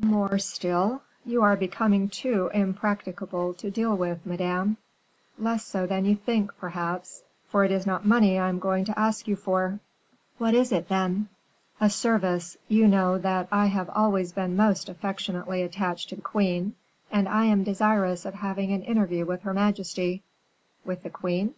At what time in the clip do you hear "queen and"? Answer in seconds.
16.22-17.28